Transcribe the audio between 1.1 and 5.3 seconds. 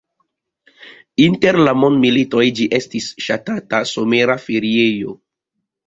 Inter la mondmilitoj ĝi estis ŝatata somera feriejo.